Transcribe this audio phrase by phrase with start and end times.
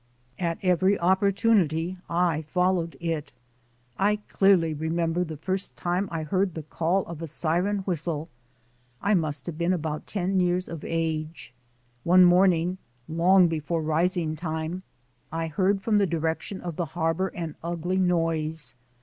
[0.39, 3.33] At every opportunity I followed it.
[3.99, 8.27] I clearly re member the first time I heard the call of a siren whistle.
[8.99, 11.53] I must have been about ten years of age.
[12.03, 14.81] One morning, long before rising time,
[15.31, 18.73] I heard from the direction of the harbor an ugly noise.